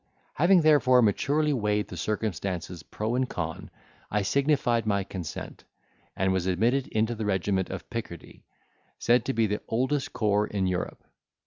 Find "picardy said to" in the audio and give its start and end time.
7.91-9.33